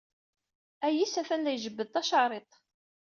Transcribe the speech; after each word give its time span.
Ayis 0.85 1.13
atan 1.21 1.43
la 1.43 1.51
ijebbed 1.55 1.89
tacariḍt. 1.91 2.51